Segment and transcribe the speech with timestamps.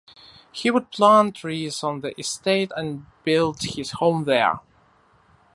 [0.51, 4.59] He would plant trees on the estate and build his home there.